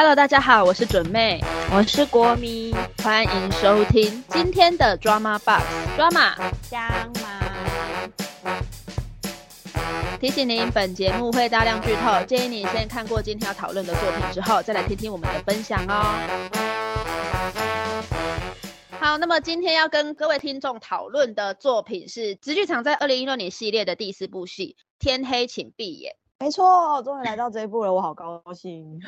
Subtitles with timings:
[0.00, 5.62] Hello，大家好，我是准妹，我是国迷，欢迎收听今天的 Drama Box
[5.94, 6.82] Drama 香
[7.20, 7.38] 吗？
[10.18, 16.02] 提醒您，本节目会大量剧透，建议你先看过今天要讨论的作品之后，再来听听我们的分享哦。
[18.98, 26.14] 好，那么今天要跟各位听众讨论的作品是直剧场在二零一六年系列的第四部戏《天黑请闭眼》。
[26.42, 28.98] 没错，终于来到这一步了，我好高兴。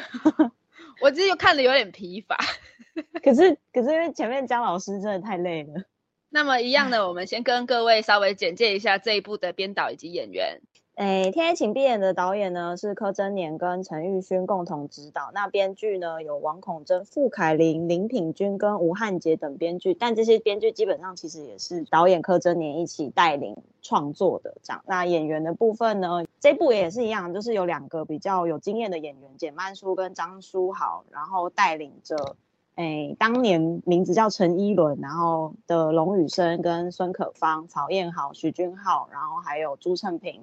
[1.03, 2.39] 我其实看的有点疲乏，
[3.23, 5.85] 可是可是因为前面姜老师真的太累了。
[6.31, 10.61] 那么一样的，我们先跟各位稍微简介一下这一部的编导以及演员。
[10.97, 24.55] 诶，《天黑请闭眼》的导演呢是柯贞年跟陈玉勋共同执导，那编剧呢有王孔珍、傅凯琳、林品君跟吴汉杰等编剧，但这些编剧基本上其实也是导演柯贞年一起带领创作的。
[24.63, 32.37] 这样，那演员的部分呢，这部也是一样，就是有两个比较有经验的演员，简曼书跟张书豪，然后带领着，
[32.75, 40.43] 诶，当年名字叫陈一伦，然后的龙宇生跟孙可芳、曹燕豪、徐君浩，然后还有朱胜平。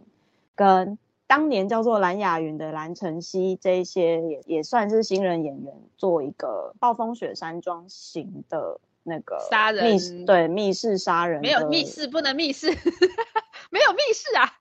[0.59, 12.67] 跟当年叫做蓝雅云的蓝晨曦这一些也也算是新人演员，做一个暴风雪山庄型的那个杀人密，对密室杀人，没有密室不能密室，
[13.71, 14.59] 没有密室啊？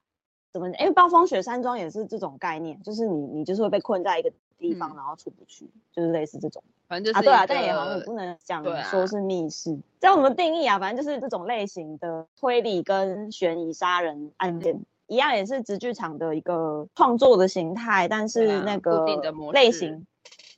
[0.52, 0.68] 怎么？
[0.78, 6.62] 因为暴风雪山庄也是这种概念，就是你你就是会被困在一个地方，然后出不去，就是类似这种。
[6.86, 14.80] 反正就是啊，对啊，但也好像不能讲说是密室，这我们定义啊，反正就是这种类型的推理跟悬疑杀人案件。
[15.08, 19.04] 一样也是直剧场的一个创作的形态，但是那个
[19.52, 20.06] 类型，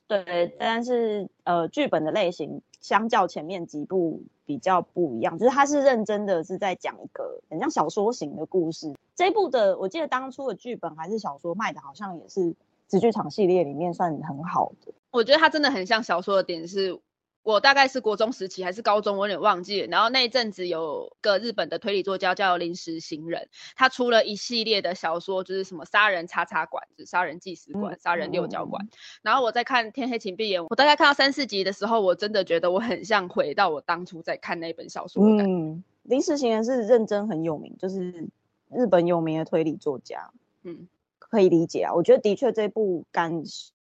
[0.07, 8.93] 对，但是呃剧本的类型相较前面几部比较不一样，就是它是认真的是在讲一个很像小说型的故事。
[9.15, 12.53] 这一部的我记得当初的剧本还是小说卖的，好像也是
[12.87, 14.93] 直剧场系列里面算很好的。
[15.11, 16.99] 我觉得它真的很像小说的点是。
[17.43, 19.87] 我大概是国中时期还是高中，我有点忘记了。
[19.87, 28.87] 然后那一阵子有个日本的推理作家叫临时行人，他出了一系列的小说，就是什么杀人叉叉馆、杀人计时馆、杀人六角馆。
[29.23, 35.23] 然后我在看《天黑请闭眼》，我大概看到三四集的时候，我真的觉得我很像回到我当初在看那本小说。
[35.25, 38.29] 嗯，临时行人是认真很有名，就是
[38.69, 40.29] 日本有名的推理作家。
[40.61, 40.87] 嗯，
[41.17, 41.93] 可以理解啊。
[41.95, 43.43] 我觉得的确这部感。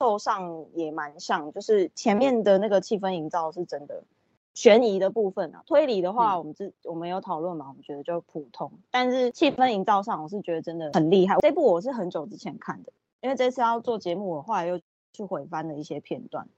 [0.03, 4.03] 受上也蛮像，就是前面的那个气氛营造是真的，
[4.53, 11.37] 悬疑的部分啊，推理的话，我们之我们有讨论嘛，我们觉得就普通，但是气氛营造上，我是觉得真的很厉害。
[11.39, 14.81] 这部我是很久之前看的，因为这次要做节目，我后来又
[15.13, 16.49] 去回翻了一些片段，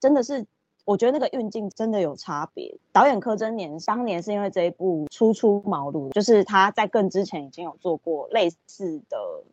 [0.00, 0.46] 真的是
[0.86, 2.78] 我觉得那个运镜真的有差别。
[2.90, 9.44] 导演柯贞年当年是因为这一部初出茅庐，就是他在更之前已经有做过类似的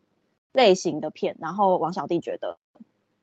[0.52, 2.56] 类型的片，然后王小弟觉得。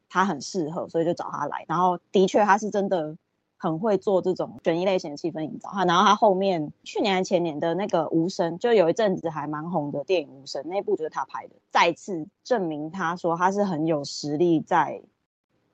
[0.09, 1.63] 他很适合，所以就找他来。
[1.67, 3.15] 然后的确，他是真的
[3.57, 5.69] 很会做这种悬疑类型的气氛营造。
[5.69, 15.01] 哈，然后他后面去年还前年的那个《无声》，就有一阵子还蛮红的电影《无声》，那部就是他拍的，再次证明他说他是很有实力，在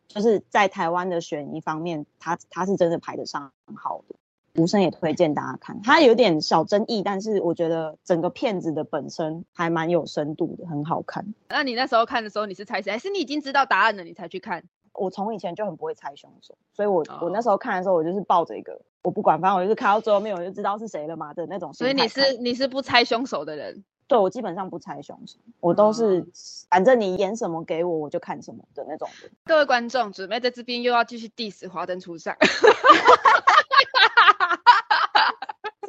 [0.07, 4.15] 就是在台湾的悬疑方面，他他是真的排得上号的。
[4.55, 11.25] 无声也推荐大家看，它有点小争议，但是我觉得整个片子的本身还蛮有深度的，很好看。
[11.49, 14.63] 那你那时候看的时候，你是猜谁，还是你已经知道答案了，你才去看？
[14.93, 21.73] 我从以前就很不会猜凶手，所以我我那时候看的时候，我就是抱着一个我不管，反正我就是看到最后面我就知道是谁了嘛的那种。
[21.73, 23.83] 所以你是你是不猜凶手的人？
[24.07, 26.25] 对，我基本上不猜凶手，我都是
[26.69, 29.31] 反正你演什么给我，我就看什么的那种人。
[29.45, 32.37] 各位观众，准备在这边又要继续 diss 华灯初上。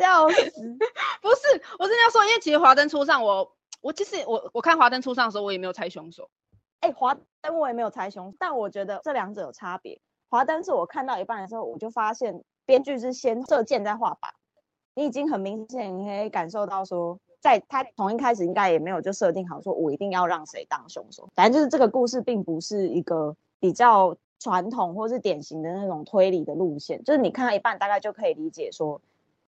[0.07, 0.79] 笑死！
[1.21, 6.31] 不是，我真的要说，因为其实华灯初上，我我其实我我看华灯初上的时候，我也没有猜凶手。
[6.81, 10.01] 哎，华灯我也没有猜凶，但我觉得这两者有差别。
[10.29, 14.29] 华灯是我看到一半的时候，我就发现编剧是先射箭再画靶，
[14.95, 21.29] 你已经很明显你可以感受到说，在他从一开始应该也没有就设定好说我一定要让谁当凶手。
[21.35, 29.01] 反正就是这个故事并不是一个比较传统或是典型的那种推理的路线，就是你看到一半大概就可以理解说。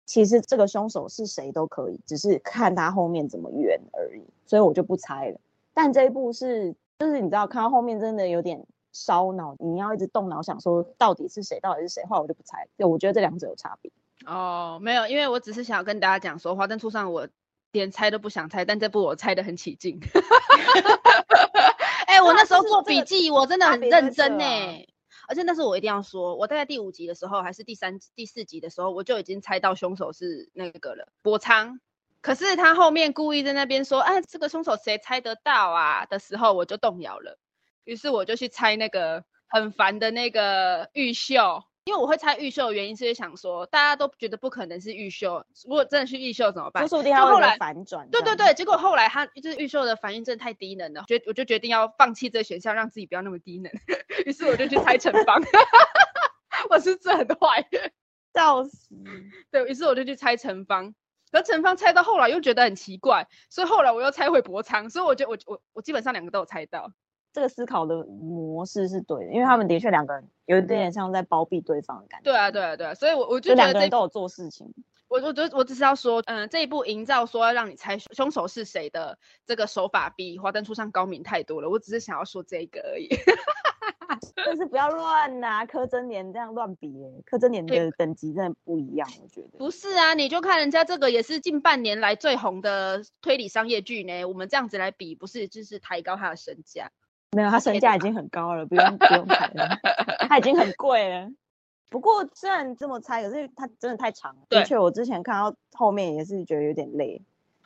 [0.09, 5.39] 其实这个凶手是谁都可以，只是看他后面怎么圆而已，所以我就不猜了。
[5.71, 12.67] 但这一部是，就是你知道，看到后面真的有点烧脑，你要一直动脑想说到底是谁，到底是谁，话我就不猜。
[12.75, 13.91] 对，我觉得这两者有差别。
[14.25, 17.27] 哦，没有，因为我只是想要跟大家讲说，《华灯初上》我
[17.71, 19.99] 连猜都不想猜，但这部我猜的很起劲。
[22.07, 24.43] 哎，我那时候做笔记，我真的很认真呢。
[25.29, 31.79] 而且那是我一定要说，我大概第五集的时候，还是第三、第四集的时候，我就已经猜到凶手是那个了，博昌。
[32.19, 36.07] 可是他后面故意在那边说，哎，这个凶手谁猜得到啊？
[36.07, 37.37] 的时候，我就动摇了。
[37.83, 41.63] 于是我就去猜那个很烦的那个玉秀。
[41.85, 46.87] 因为我会猜预秀的原因是想说，大家都觉得不可能是预秀，如果真的是预秀怎么办？
[46.87, 48.07] 说不定他后来反转。
[48.11, 53.71] 对对对，结果后来他就是预秀的反应真的太低能了，决我就决定要放弃这个选项，让自己不要那么低能。
[54.25, 55.41] 于是我就去猜陈芳，
[56.69, 57.67] 我是真很坏，
[58.33, 58.95] 笑死。
[59.49, 60.93] 对于是我就去猜陈芳，
[61.31, 66.91] 可陈芳猜到后来又觉得很奇怪，所以后来我又猜回博昌，所以我觉得我我我基本上两个都有猜到。
[67.31, 72.23] 这个思考的模式是对的，因为他们的确两个人有一点点像在包庇对方的感觉。
[72.23, 74.73] 对啊，对啊，对啊，所以我我就两个人都有做事情。
[75.07, 79.17] 我我觉得我只是要说，嗯，这一部营造说要让你猜凶手是谁的
[79.47, 81.69] 这个手法比《华灯初上》高明太多了。
[81.69, 83.09] 我只是想要说这个而已。
[84.35, 86.93] 但是不要乱拿柯震年这样乱比，
[87.25, 89.57] 柯震年的等级真的不一样，我觉得。
[89.57, 94.25] 不是啊，你就看人家这个也是近半年来最红的推理商业剧呢。
[94.25, 96.91] 我们这样子来比，不是就是抬高他的身价？
[97.31, 99.77] 没有，他身价已经很高了，不用不用排了，
[100.27, 101.29] 他已经很贵了。
[101.89, 104.41] 不过虽然这么猜，可是他真的太长了。
[104.49, 107.21] 的确，我之前看到后面也是觉得有点累。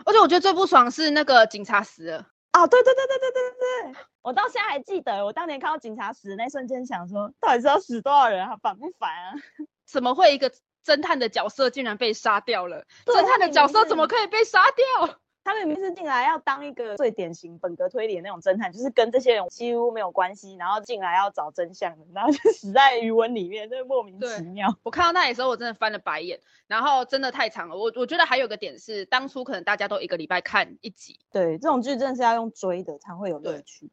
[0.06, 2.28] 而且我觉得最不爽是那个警察死了。
[2.54, 8.58] 哦，对对对对对对对对，我到现在还记得，我当年看到警察死那瞬间，想说到底是要死多少人啊？
[8.62, 9.34] 烦不烦啊？
[9.86, 10.52] 怎么会一个
[10.86, 12.86] 侦探的角色竟然被杀掉了？
[13.06, 15.16] 侦探的角色怎么可以被杀掉？
[15.46, 24.74] 他明明是进来要当一个最典型本格推理的那种侦探，就是跟这些人几乎没有关系，然后进来要找真相的，然后就死在余文里面，真的莫名其妙。
[24.84, 27.76] 我看到那里的时候，我真的翻了白眼，然后真的太长了。
[27.76, 33.90] 我我觉得还有个点是，当初可能大家都一个礼拜看一集，对这种剧真的是要用追的才会有乐趣，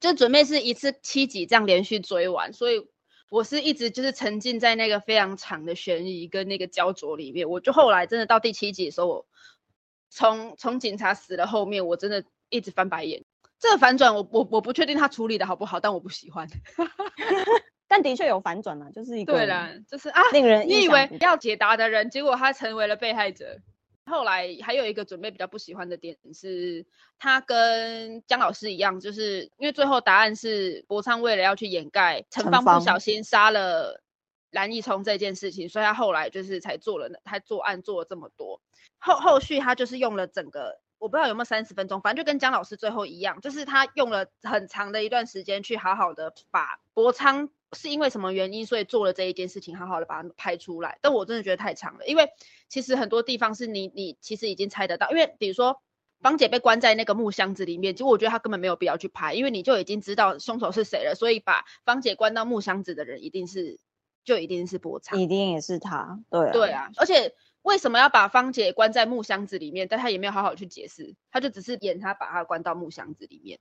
[0.00, 2.86] 就准备是一次七集这样连续追完，所以
[3.30, 7.48] 我是一直就是沉浸在那个非常长的悬疑跟那个焦灼里面。
[7.48, 9.26] 我就后来真的到第七集的时候，我。
[10.10, 13.22] 从从警察死了后面，我真的一直翻白眼。
[13.58, 16.48] 这个反转，我我我不确定他处理的好不好，但我不喜欢。
[17.86, 23.58] 但的确有反转了，就是一个对了，就是啊，令人你以为要解答的人，结果他成为了被害者。
[24.06, 26.84] 后来还有一个准备比较不喜欢的点是，
[27.18, 34.00] 他跟姜老师一样，就是因为最后答案是博昌为了要去掩盖陈芳不小心杀了
[34.50, 38.60] 蓝奕聪这件事情，所以他后来就是才做了，他作案做了这么多。
[38.98, 50.98] 后后续他就是用了整个，我不知道有没有三十分钟，反正就跟姜老师最后一样，就是他用了很长的一段时间去好好的把博昌是因为什么原因，所以做了这一件事情，好好的把它拍出来。
[51.00, 52.28] 但我真的觉得太长了，因为
[52.68, 55.80] 其实很多地方是你你其实已经猜得到，因为比如说
[56.20, 63.78] 芳姐被关在那个木箱子里面，其实我觉得他根本没有必要去拍，因为你就已经知道凶手是谁了，所以把芳姐关到木箱子的人一定是
[64.24, 67.34] 就一定是波长，一定也是他，对对啊，而且。
[67.62, 69.86] 为什么要把芳姐关在木箱子里面？
[69.86, 73.58] 但他也没有好好去解释，他就只是演他把他关到木箱子里面，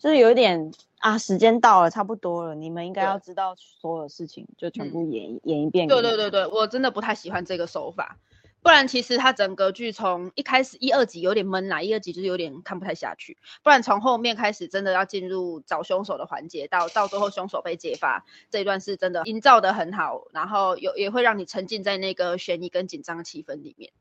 [0.00, 5.86] 就是有一点啊，时间到了，差不多了，你们应该要知道所有事情，就全部演演一遍。
[5.86, 8.18] 对对对对，我真的不太喜欢这个手法。
[8.66, 13.38] 不然其实它整个剧从一开始一二集有点闷啦，一二集就是有点看不太下去。
[13.62, 23.92] 不然从后面开始真的要进入找凶手的环节，到到最后凶手被揭发这一段是真的营造的很好，然后有也会让你沉浸在那个悬疑跟紧张的气氛里面。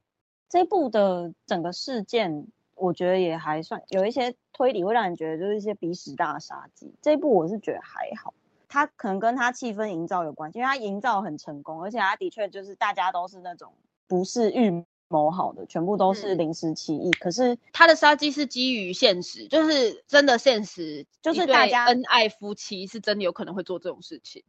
[0.49, 6.91] 这部的整个事件我觉得也还算有一些推理，会让你觉得就是一些鼻屎大杀机。
[7.03, 8.33] 这一部我是觉得还好，
[8.67, 13.71] 它可能跟它气氛营造有关系，因为它营造很成功，而且它的确就是大家都是那种。
[14.07, 17.11] 不是预谋好的，全部都是临时起意。
[17.11, 24.43] 可是他的杀机是基于现实，就是真的现实，就是大家恩爱夫妻是真的有可能会做这种事情。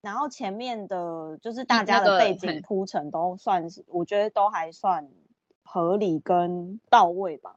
[0.00, 5.08] 然后前面的，就是大家的背景铺陈都算是，我觉得都还算
[5.62, 7.56] 合理跟到位吧。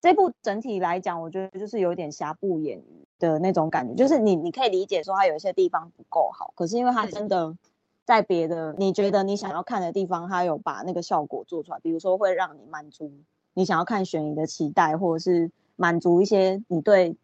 [0.00, 7.56] 这部整体来讲，我觉得就是有点瑕不掩瑜的那种感觉，就是你你可以理解说它有一些地方不够好，可是因为它真的。
[8.04, 13.12] 在别的你觉得你想要看的地方，他有把那个效果做出来，比如说会让你满足
[13.54, 17.16] 你想要看悬疑的期待，或者是满足一些你对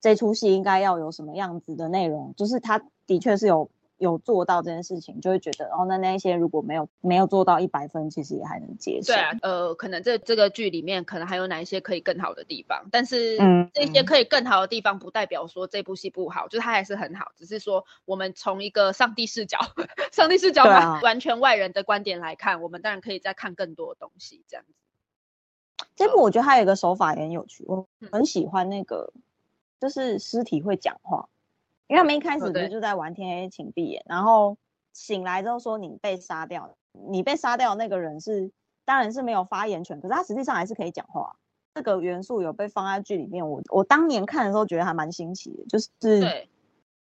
[0.00, 3.68] 这出戏应该要有什么样子的内容，就是它的确是有。
[4.04, 9.12] 有做到这件事情，就会觉得哦，那那些如果没有没有做到一百分，其实也还能接受。
[9.12, 19.58] 对啊，呃，可能这这个剧里面可能还有哪一些可以更好的地方，但是嗯，这些可以更好的地方不代表说这部戏不好，就是它还是很好，只是说我们从一个上帝视角、
[20.12, 24.74] 上帝视角完完全外人的观点来看，我们当然可以再看更多的东西这样子。
[25.96, 29.12] 这部我觉得还有一个手法也很有趣，我很喜欢那个，
[29.80, 31.28] 就是尸体会讲话。
[31.86, 34.56] 因为他们一开始不是就在玩天黑请闭眼，然后
[34.92, 36.76] 醒来之后说你被杀掉，
[37.08, 38.50] 你被杀掉那个人是
[38.84, 41.36] 当然是没有发言权，可是他实际上还是可以讲话。
[41.74, 46.46] 这个元素有被放在剧里面，我我当年看的时候觉得还蛮新奇的，就是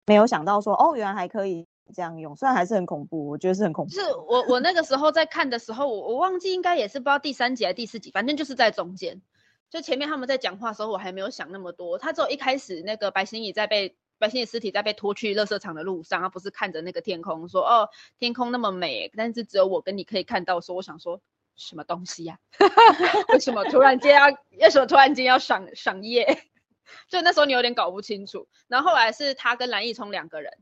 [0.05, 3.91] 没有想到说，哦，原来还可以这样用，虽然还是很恐怖，我觉得是很恐怖。
[3.93, 9.23] 是我我那个时候在看的时候，我我忘记应该也是不知道第三集还是第四集，反正就是在中间，
[9.71, 11.97] 就前面他们在讲话的时候，我还没有想那么多。
[11.97, 20.61] 他只有一开始那个白心怡在被白心的尸体在被拖去垃圾场的路上，他不是看着那个天空说，哦，天空那么美，但是只有我跟你可以看到。
[20.61, 21.21] 说我想说。
[21.61, 22.39] 什么东西呀？
[23.35, 24.27] 为什么突然间要？
[24.61, 26.45] 为什么突然间要赏赏夜？
[27.11, 28.47] 就那时候你有点搞不清楚。
[28.69, 30.53] 然后后来是他跟蓝奕聪两个人，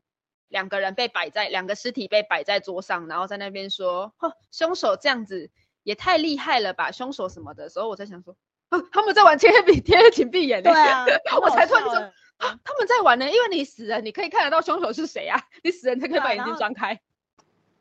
[0.49, 5.51] 两个人被摆在两个尸体被摆在桌上，然后在那边说：“哦，凶手这样子
[5.83, 6.93] 也太厉害了吧！
[6.93, 8.35] 凶手什么的。”时候我在想说：“，
[8.93, 11.07] 他们在玩天黑比天黑请闭眼。”对啊，
[11.41, 11.95] 我才突然说
[12.39, 15.41] ：“啊，他们在玩呢，因为你死了，你可以看得到凶手是谁啊？
[15.63, 17.01] 你死人才可以把眼睛张开。”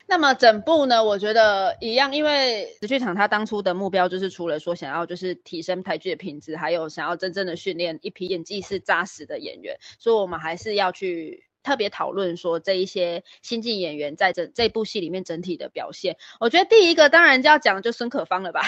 [0.07, 16.17] 那么整部呢，我觉得一样，因为紫剧场他当初的目标就是除了说想要就是提升台剧的品质，还有想要真正的训练一批演技是扎实的演员，所以我们还是要去特别讨论说这一些新晋演员在这这部戏里面整体的表现。
[16.39, 18.61] 我觉得第一个当然就要讲就孙可芳了吧，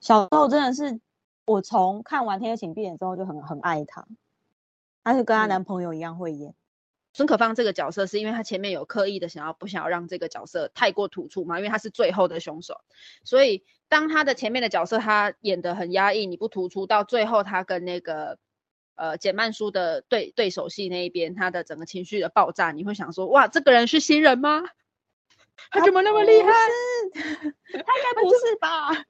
[0.00, 0.98] 小时候真的是
[1.48, 4.06] 我从看完《天黑请闭眼》之后就很很爱她，
[5.02, 6.54] 她是跟她男朋友一样会演。
[7.14, 11.58] 孙可芳这个角色是因为她前面有刻意的想要不想要让这个角色太过突出嘛？
[11.58, 12.82] 因为她是最后的凶手，
[13.24, 18.38] 所以当她的前面的角色她演的很压抑，你不突出，到最后她跟那个
[18.94, 24.62] 呃简曼书的对对手戏那一边，他的整个情绪的爆炸，你会想说哇，这个人是新人吗？
[25.70, 26.52] 他怎么那么厉害？
[27.14, 29.04] 他应该不是吧？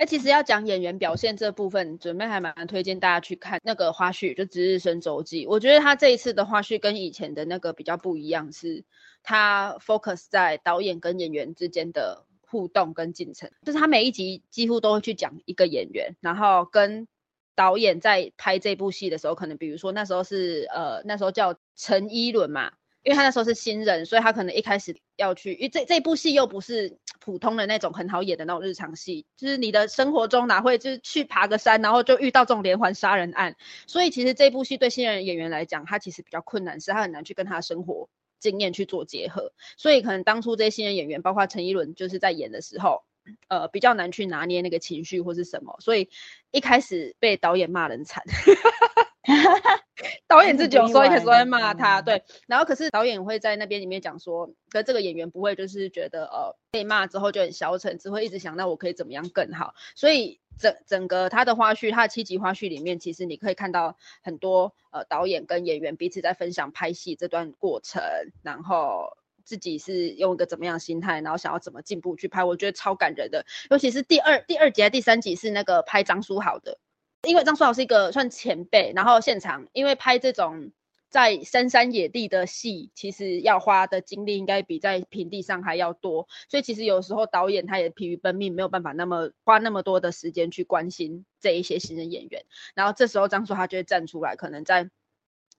[0.00, 5.44] 哎，其实要讲演员表现这部分，准备还蛮推荐大家去看那个花絮，就《值日生周记》。
[5.50, 8.82] 我觉得他这一次的花絮跟以前的那个比较不一样，是
[9.22, 17.06] 他 focus 在导演跟演员之间的互动跟进程，就是他每一集几乎都会去讲一个演员，然后跟
[17.54, 22.72] 导演在拍这部戏的时候，可能比如说那时候是呃那时候叫陈一伦嘛。
[23.02, 43.02] 因为他那时候是新人，所以他可能一开始要去，因为这这部戏又不是普通的那种很好演的那种日常戏，就是你的生活中哪会就是去爬个山，然后就遇到这种连环杀人案，所以其实这部戏对新人演员来讲，他其实比较困难，是他很难去跟他的生活经验去做结合，所以可能当初这些新人演员，包括陈一伦，就是在演的时候，
[43.48, 46.10] 呃，比较难去拿捏那个情绪或是什么，所以
[46.50, 48.22] 一开始被导演骂人惨。
[50.26, 59.74] 导演自己有时候一开始会骂他，对，然后可是导演会在那边里面讲说，可这个演员不会就是觉得呃被骂之后就很消沉，只会一直想到我可以怎么样更好。
[59.94, 68.02] 所以整整个他的花絮，他的七集花絮里面，其实你可以看到很多呃导演跟演员彼此在分享拍戏这段过程，
[68.42, 73.44] 然后自己是用一个怎么样心态，然后想要怎么进步去拍，我觉得超感人的。
[73.68, 76.78] 尤其是第二第二集第三集是那个拍张书豪的。
[77.22, 80.72] 因为张书豪是一个算前辈，然后现场因为拍这种
[81.10, 92.44] 在深山野地的戏，其实要花的精力应该比在平地上还要多，所以其实有时候导演他也疲于奔命，没有办法那么花那么多的时间去关心这一些新人演员。
[92.74, 94.88] 然后这时候张书豪就会站出来，可能在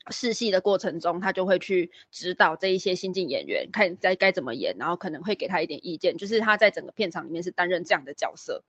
[0.10, 8.64] 试戏的过程中，他就会去指导这一些新进演员，看该该怎么演，然后可能会给他一点意见，就是他在整个片场里面是担任这样的角色。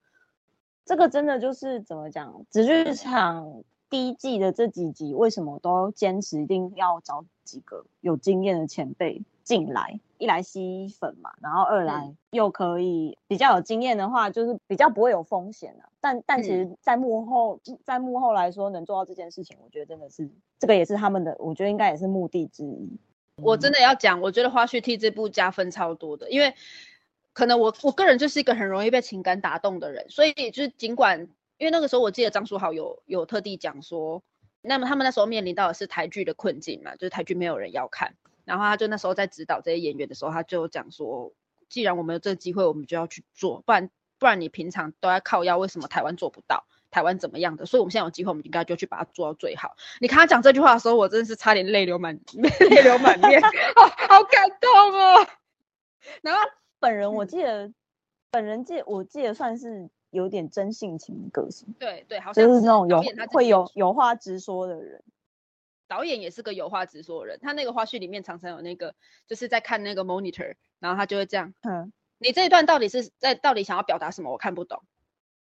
[0.85, 2.45] 这个真的就是怎么讲？
[2.49, 9.99] 紫剧场第一季的这几集，为什么都坚持一定要找几个有经验的前辈进来？
[10.17, 15.87] 一来吸粉嘛，然后二来又可以比较有经验的话，就是比较不会有风险啊。
[16.01, 22.97] 但但其实，在幕后，在幕后来说，能做到这件事情，我觉得真的是这个也是他们的，我觉得应该也是目的之一。
[23.41, 26.53] 我真的要讲，我觉得花絮替这部加分超多的，因为。
[27.33, 34.21] 可能我我个人就是一个很容易被情感打动的人，所以就是尽管因为那个时候我记得张书豪有有特地讲说，
[34.61, 41.33] 那么他们那时候面临到的是台剧的困境嘛，就是台剧没有人要看，然后他就那时候在指导这些演员的时候，他就讲说，
[41.69, 46.65] 既然我们有这个机会，我们就要去做，不然不然你平常都在靠腰，为什么台湾做不到？
[46.91, 47.65] 台湾怎么样的？
[47.65, 49.75] 所以我们现在有机会，我们应该就去把它做到最好。
[49.99, 52.19] 你看他讲这句话的时候，我真的是差点泪流满
[52.69, 53.41] 泪流满面，
[53.75, 55.27] 好好感动哦。
[56.21, 56.41] 然后。
[56.83, 57.71] 本人我记得，
[58.29, 65.01] 本人记我记得算是有点真性情的个性，对对，好像就是那种有会有有话直说的人。
[65.87, 68.95] 导演也是个有话直说的人，他那个花絮里面常常有那个，
[69.27, 74.31] 就是在看那个 monitor，然后他就会这样，嗯，你这一段到底是在到底想要表达什么？
[74.31, 74.83] 我看不懂。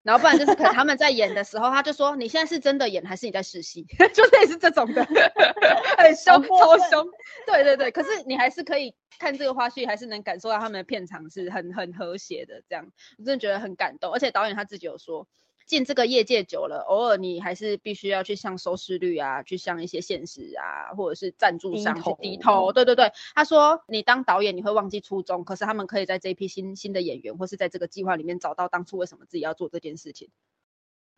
[0.08, 3.86] 然后不然就是可能他们在演的时候，他就说你现在是真的演还是你在试戏？
[4.16, 5.04] 就类似这种的，
[6.00, 7.06] 很凶，超凶。
[7.46, 12.64] 对对对，可是你还是可以看这个花絮，还是能感受到他们的片场是很很和谐的。
[12.70, 12.86] 这样
[13.18, 14.14] 我真的觉得很感动。
[14.14, 15.28] 而且导演他自己有说，
[15.68, 22.74] 进这个业界久了，偶尔你还是必须要去向收视率啊，去向一些现实啊，或者是赞助商去低头。
[22.74, 30.30] 对对对，他说你当导演你会忘记初衷，可是他们可以在这一批新新的演员，或是在这个计划里面找到当初为什么自己要做这件事情。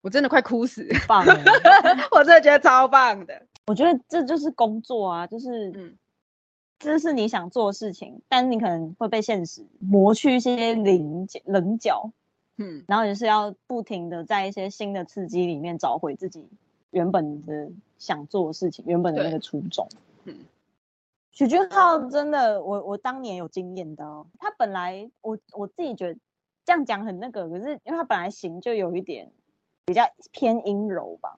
[0.01, 1.23] 我真的快哭死，棒！
[2.11, 3.45] 我真的觉得超棒的。
[3.67, 5.97] 我觉得这就是工作啊，就是嗯。
[6.81, 12.13] 这是你想做的事情，但你可能会被现实磨去一些棱棱角，
[12.59, 16.47] 嗯，然后也是要不停的在一些新的刺激里面找回自己
[16.91, 19.87] 原本的想做的事情，原本的那个初衷。
[20.25, 20.35] 嗯，
[21.31, 26.19] 许君浩真的，我我当年有经验的哦，他本来我我自己觉得
[26.65, 29.31] 这样讲很那个，可是因为他本来型就有一点
[29.85, 31.35] 比较偏阴柔吧，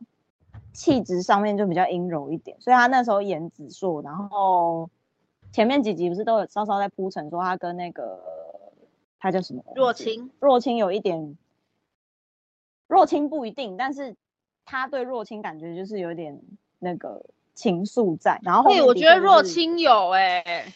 [0.74, 4.90] 气质上面就比较阴柔一点，所以他那时候演紫硕，然后。
[5.54, 8.18] 前面几集不是都有稍稍在铺陈，说他跟那个
[9.22, 11.38] 他叫什么若清，若清有一点，
[12.88, 14.16] 若清不一定，但是
[14.66, 16.42] 他对若清感觉就是有点
[16.80, 17.24] 那个
[17.54, 18.40] 情愫在。
[18.42, 20.74] 然后，对，我觉得若清有哎，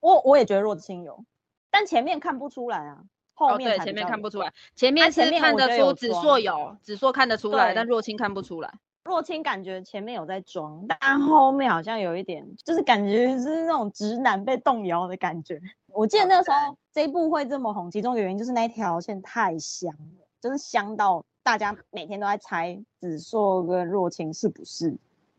[0.00, 1.24] 我我也觉得若清有，
[1.70, 8.74] 但前面看不出来啊，后面对前面看不出来，前面是看得出紫硕有，紫硕看得出来，但若清看不出来。
[9.04, 15.60] 若清感觉前面有在装，但后面好像有一点，就是感觉是那种直男被动摇的感觉。
[15.86, 24.96] 我记得那时候这一部会这么红，其中原因就是那条线太香了，就是香到大家每天都在猜子硕跟若清是不是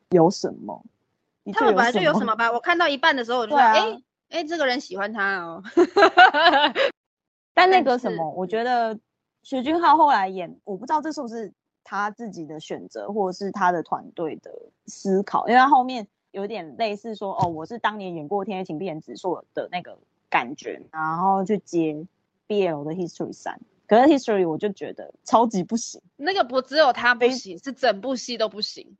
[0.10, 0.84] 有什么。
[1.53, 2.51] 他们本来就有什么吧？
[2.51, 5.63] 我看到一半的时候我就说，哎哎，这个人喜欢他哦。
[7.53, 9.00] 但那个什么，我觉得
[9.44, 11.53] 徐俊浩后来演，我不知道这是不是。
[11.84, 14.52] 他自己的选择，或者是他的团队的
[14.86, 19.98] 思考，因为他后面有点类似说，哦，我是当年演过《天黑请闭眼》指数的那个
[20.30, 22.06] 感觉，然后去接
[22.48, 28.96] BL 的 History 三，可是 History 我就觉得超级不行，那个不只有他不行，是整部戏都不行，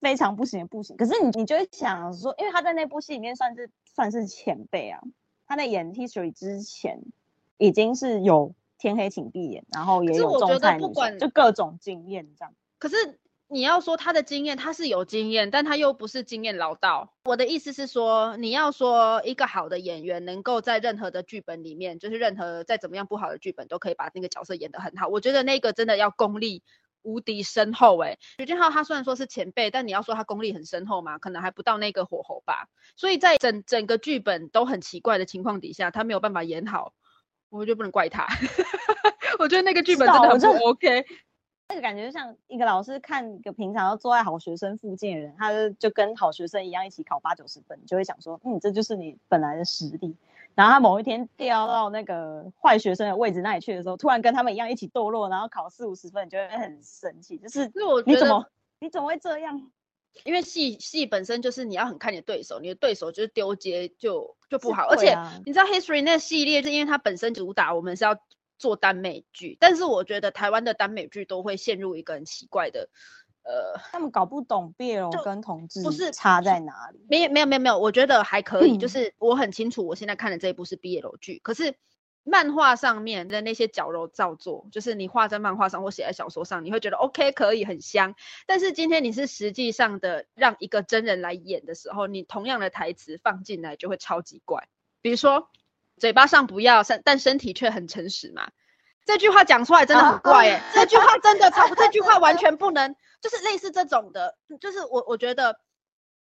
[0.00, 0.96] 非常不行的不行。
[0.96, 5.00] 可是你你就会想说，因为他在那部戏里面算是算是前辈啊，
[5.46, 7.00] 他在演 History 之前
[7.58, 8.54] 已经是有。
[8.86, 12.54] 天黑请闭眼，然后也有种菜女，就各种经验这样。
[12.78, 13.18] 可是
[13.48, 17.14] 你要说他的经验，他是有经验，但他又不是经验老道。
[17.24, 25.08] 我的意思是说，你要说一个好的演员能够在任何的剧本里面，就是任何再怎么样不好的剧本，都可以把那个角色演得很好。
[25.08, 26.62] 我觉得那个真的要功力
[27.02, 28.02] 无敌深厚。
[28.02, 32.68] 哎，徐俊浩他虽然说是前辈，但你要说他功力很深厚嘛，可能还不到那个火候吧。
[32.96, 36.92] 所以在整整个剧本都很奇怪的情况底下，他没有办法演好。
[37.50, 38.26] 我就不能怪他，
[39.38, 41.04] 我觉得那个剧本真的很不 OK。
[41.68, 50.14] 那个感觉就像一个老师看一个平常要坐在好学生附近的人，他就跟好学生一样一起考八九十分，就会想说，嗯，这就是你本来的实力。
[50.54, 57.36] 然后他某一天掉到那个坏学生的位置那里去的时候，突然跟他们一样一起堕落，然后考四五十分，你就会很生气。
[57.36, 57.70] 就是，
[58.06, 58.46] 你怎么
[58.78, 59.70] 你怎么会这样？
[60.24, 68.18] 因为戏戏本身就是你要很看你的对手，你的对手就是丢接就就不好，而且你知道 History 那系列是因为它本身主打我们是要
[68.58, 72.88] 做耽美剧，但是我觉得台湾的耽美剧都会陷入一个很奇怪的，
[73.42, 77.04] 呃，他们搞不懂 BL 跟同志不是差在哪里？
[77.08, 81.74] 没有没有没有没有，我觉得还可以，就 是我很清楚我现在看的这一部是 BL 剧，可是。
[82.28, 88.16] 漫画上面的那些矫揉造作，就是你画在漫画上或写在小说上，你会觉得 OK 可以很香。
[88.46, 94.66] 但是今天你是实际上的让一个真人来演的时候，你同样的台词放进来就会超级怪。
[95.00, 95.48] 比如说，
[95.98, 98.50] 嘴巴上不要，身但身体却很诚实嘛。
[99.04, 105.60] 这句话讲出来真的很怪哎， 这句话真的超，这句话完全不能，就是类似这种的，就是我我觉得。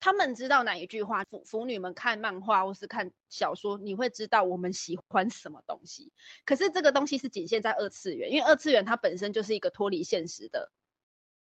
[0.04, 1.24] 他们知道哪一句话？
[1.24, 6.12] 腐腐女们看漫画或是看小说，你会知道我们喜欢什么东西。
[6.44, 10.70] 可是这个东西是仅限在二次元，因为二次元它本身就是一个脱离现实的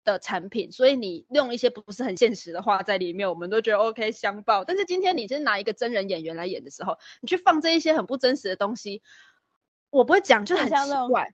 [0.03, 4.63] 的产品，所以你用一些不是很现实的话在里面，我们都觉得 OK 相报。
[4.63, 9.01] 但是今天你是拿一个真人演员来演的时候，你去放这一些很不真实的东西，
[9.89, 10.75] 我不会讲，就很奇
[11.09, 11.33] 怪。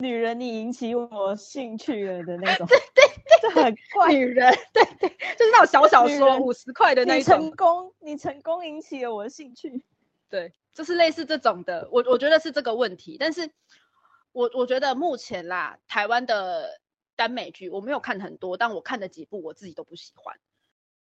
[0.00, 4.12] 女人，你引起我兴趣了的那种，对 对对，很怪。
[4.12, 7.38] 女人，对对，就是那种小小说五十块的那种。
[7.38, 9.84] 你成功，你成功引起了我的兴趣。
[10.28, 13.16] 对，就是类似这种的，我我觉得是这个问题。
[13.20, 13.50] 但是，
[14.32, 16.80] 我我觉得目前啦，台湾的
[17.16, 20.38] 耽美剧我没有看很多，但我看的几部我自己都不喜欢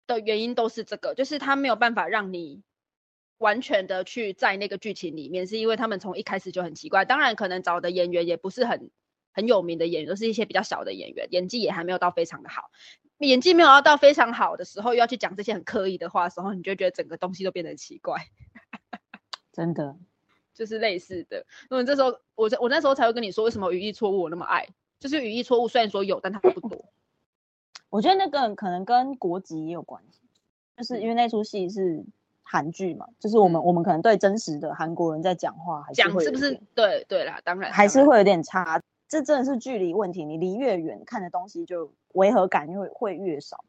[0.07, 2.63] 的原因都是这个，就是他没有办法让你。
[3.39, 7.05] 完全的去在那个剧情里面，是因为他们从一开始就很奇怪。
[7.05, 8.91] 当然，可能找的演员也不是很
[9.33, 12.71] 很有名的演员，都是一些比较小的演员，演技也还没有到非常的好。
[13.19, 18.27] 演技没有到非常好的时候，又要去讲这些很刻意的话的时候，你就觉得整个东西都变得奇怪。
[19.53, 19.97] 真的，
[20.55, 21.47] 就是类似的。
[21.71, 24.69] 那么这时候，我我那时候才会跟你说，为什么语义错误我那么爱，
[24.99, 26.85] 就是语义错误，虽然说有，但它不多。
[27.89, 30.21] 我觉得那个可能跟国籍也有关系，
[30.77, 32.05] 就是因为那出戏是
[32.49, 36.61] 韩剧嘛，就是我们我们可能对真实的韩国人在讲话，讲是不是？
[36.75, 38.81] 对对啦，当然还是会有点差。
[39.09, 43.65] 这真的是距离问题，你离越远看的东西就违和感就会会越少，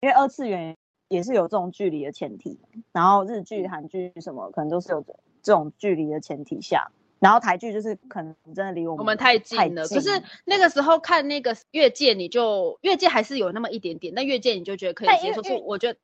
[0.00, 0.76] 因为二次元
[1.08, 2.60] 也是有这种距离的前提，
[2.92, 5.04] 然后日剧、韩剧什么可能都是有
[5.42, 6.90] 这种距离的前提下。
[7.20, 15.42] 然后台剧就是可能真的离我们我们太近了，可是那个时候看那个越界，你就越界还是有那么一点点，但越界你就觉得可以接受。
[15.42, 15.98] 是我觉得，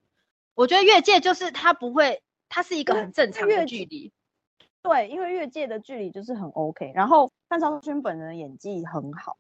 [0.57, 4.13] 我觉得越界就是它不会，它是一个很正常的距离。
[4.83, 6.91] 对，因为越界的距离就是很 OK。
[6.97, 9.37] 然后范超勋本人演技很好，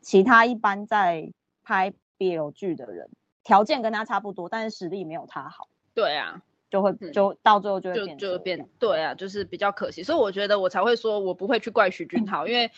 [0.00, 1.30] 其他一般在
[1.62, 3.10] 拍 BL 剧的人
[3.44, 5.68] 条件跟他差不多，但是实力没有他好。
[5.92, 6.40] 对啊。
[6.70, 12.70] 就会就到最后就会变就变对啊，就是比较可惜，所以我觉得我才会说我不会去怪徐俊浩，因为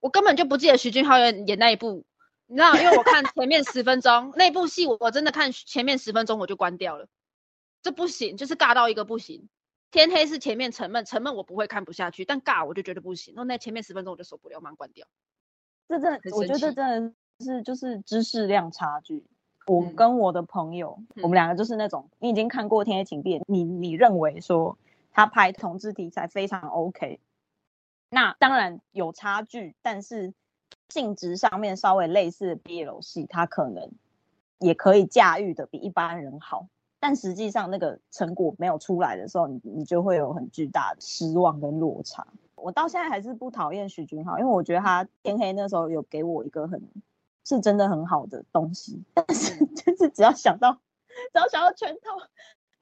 [0.00, 2.06] 我根本就不记得徐俊浩演演那一部，
[2.46, 7.08] 你知道，因为我看前面十分钟那部戏，我真的看前面十分钟我就关掉了，
[7.82, 9.48] 这不行，就是尬到一个不行。
[9.90, 15.06] 天黑是前面沉闷，沉闷我不会看不下去，但尬我就觉得不行，那那前面十分钟我就受不了，马上关掉。
[15.88, 19.26] 这真我觉得真的是就是知识量差距。
[19.66, 24.78] 我跟我的朋友，我们两个就是那种，你已经看过《天黑请闭眼》，你你认为说
[25.12, 27.20] 他拍同志题材非常 OK，
[28.08, 30.32] 那当然有差距，但是
[30.92, 33.90] 性质上面稍微类似的 BL 戏，他可能
[34.58, 36.66] 也可以驾驭的比一般人好，
[37.00, 42.26] 但实际上那个成果没有出来的时候，你你就会有很巨大的失望跟落差。
[42.54, 46.82] 我到现在还是不讨厌许君豪，因为我觉得他天黑那时候有给我一个很。
[47.44, 50.78] 是真的很好的东西，但是 就是只要想到，
[51.32, 52.24] 只要想到拳头，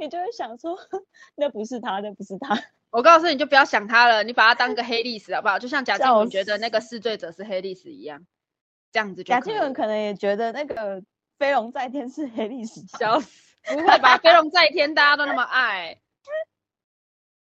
[0.00, 0.76] 你就会想说，
[1.36, 2.58] 那不是他，那不是他。
[2.90, 5.58] 我告诉你就不要想他了，你把他当个黑历史好不好？
[5.58, 8.26] 就像贾静雯觉得那个弑罪者是黑历史一样，
[8.90, 9.22] 这样子。
[9.22, 11.02] 贾静雯可能也觉得那个
[11.38, 13.54] 飞龙在天是黑历史，笑死！
[13.62, 14.16] 不会吧？
[14.18, 16.00] 飞龙在天大家都那么爱。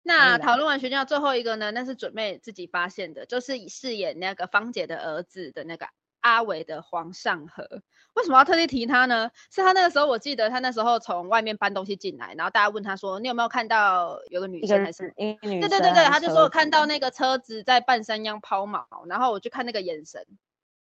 [0.06, 1.70] 那讨论完学校最后一个呢？
[1.72, 5.88] 那是准备自己发现的，就是饰演那个芳姐的儿子的那个。
[6.24, 7.82] 阿伟的黄尚和
[8.14, 9.30] 为什么要特地提他呢？
[9.50, 20.24] 是他那个时候，我记得他那时候从外面搬东西进来，然后大家问他说：“你有没有看到有个女生还是？”对对对对，他就说看到那个车子在半山腰抛锚，然后我就看那个眼神，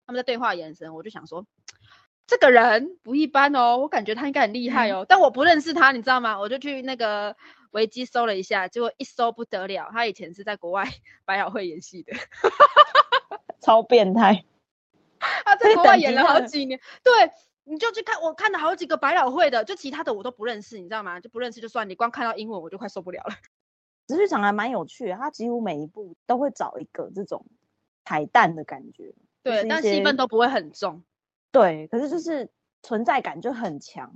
[0.06, 1.46] 他们在对话眼神，我就想说
[2.28, 6.40] 这个人不一般哦，我感觉他应该很厉害哦，但我不认识他，你知道吗？
[6.40, 7.36] 我就去那个
[7.72, 10.88] 维基搜了一下，结果一搜不得了，他以前是在国外
[11.26, 12.14] 百老汇演戏的，
[13.60, 14.46] 超变态。
[15.46, 17.32] 他在国外演了好几年，对，
[17.64, 21.20] 你就去看，我看了好几个百老汇的，就其他的我都不认识，你知道吗？
[21.20, 23.36] 就不认识就算，你光看到英文我就快受不了了。
[24.06, 27.46] 直剧场还蛮有趣的，他几乎每一部都会找一个这种
[28.04, 31.04] 彩蛋的感觉，对，但戏份都不会很重，
[31.54, 32.50] 对，可是就是
[32.82, 34.14] 存在感就很强，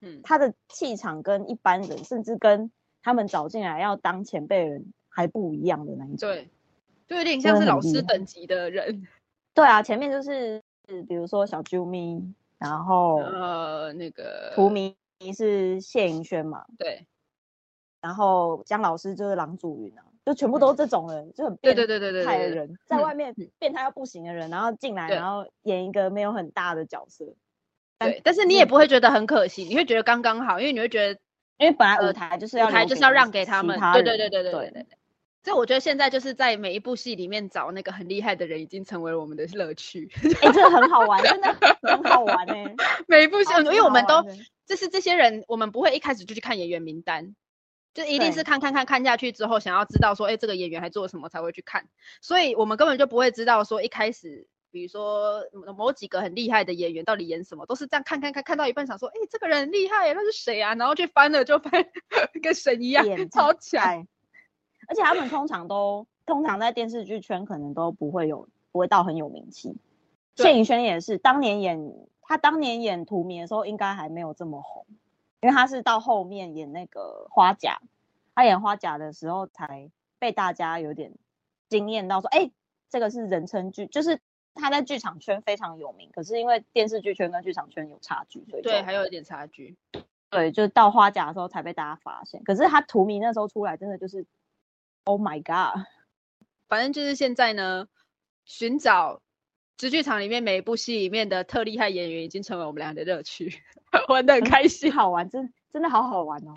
[0.00, 6.48] 嗯，他的气场跟一般人，甚至跟他们找进来要当前辈人还不一样的那一种，对，
[7.06, 9.06] 就有点像是老师等级的人。
[9.54, 10.62] 对啊，前面就是
[11.08, 14.96] 比如说小啾咪，然后呃那个图迷
[15.36, 17.06] 是谢盈萱嘛，对，
[18.00, 27.34] 然后姜老师就是郎祖云啊，就全部都是这种人，就很变态的人，在外面变态到不行的人，然后进来然后演一个没有很大的角色，
[27.98, 31.20] 对，但是你也不会觉得很可惜，你会觉得刚刚好，因为你会觉得，
[31.58, 34.97] 因为本来舞台就是要舞台就是要让给他们，对对对对对对对。
[35.44, 40.10] 所以我觉得现在就是在每一部戏里面找那个很厉害的人，已经成为了我们的乐趣。
[40.42, 42.74] 哎，这个很好玩，真的很好玩哎！
[43.08, 44.22] 每一部戏，因为我们都
[44.66, 47.34] 就是这些人，我们不会一开始就去看演员名单，
[47.94, 51.88] 就一定是看看看看下去之后，想要知道说，哎，这个演员还做了什么才会去看。
[52.20, 55.44] 所以我们根本就不会知道说，一开始比如说
[55.78, 60.74] 某几个很厉害的演员到底演什么，都是这样看看看看到一半想说，哎，这个人厉害，那是谁啊？
[60.74, 61.72] 然后去翻了就翻
[62.42, 64.06] 跟神一样，超强。
[64.88, 69.76] 而且他们通常都通常在电视剧圈可能都不会有不会到很有名气。
[70.34, 74.86] 谢颖轩也是当年演他当年演《荼蘼》的时候，应该还没有这么红，
[75.40, 77.80] 因为他是到后面演那个花甲，
[78.34, 81.12] 他演花甲的时候才被大家有点
[81.68, 82.50] 惊艳到，说哎，
[82.88, 84.20] 这个是人称剧，就是
[84.54, 89.76] 他在剧场圈非常有名，可是因为电视剧圈跟剧场圈有差距，所以对还有一点差距。
[90.30, 94.24] 对，就是到花甲的时候才被大家发现，可是他《荼蘼》那时候出来，真的就是。
[95.08, 95.86] Oh my god！
[96.68, 97.88] 反正就是现在呢，
[98.44, 99.22] 寻找
[99.78, 103.62] 直剧场里面每一部戏里面的特厉害演员，已经成为我们俩的乐趣，
[104.10, 106.52] 玩的很开心，好玩，真真的好好玩哦。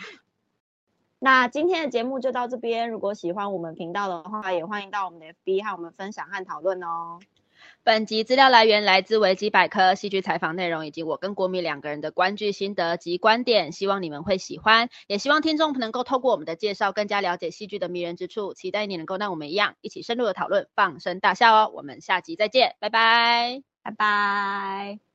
[1.18, 7.20] 那今天的节目就到这边，如果喜欢我们频道的话，也欢迎到我们的 FB 和我们分享和讨论哦。
[7.84, 18.54] 本集资料来源来自维基百科，戏剧采访内容以及我跟国米两个人的观剧心得及观点，希望你们会喜欢，也希望听众能够透过我们的介绍，更加了解戏剧的迷人之处。
[18.54, 21.72] 期待你能够像我们一样，一起深入的讨论，放声大笑哦。
[21.74, 25.11] 我们下集再见，拜拜，拜拜。